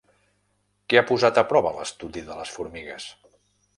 [0.93, 3.07] Què ha posat a prova l'estudi de les formigues?